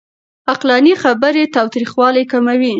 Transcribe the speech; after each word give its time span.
عقلاني 0.51 0.91
خبرې 1.03 1.43
تاوتريخوالی 1.55 2.23
کموي. 2.31 2.69